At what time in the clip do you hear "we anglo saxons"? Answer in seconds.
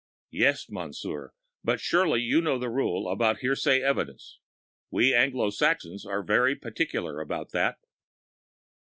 4.89-6.07